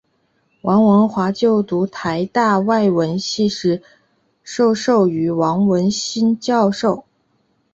[0.63, 3.83] 王文华就读台大外文系时
[4.41, 7.05] 受教于王文兴教授。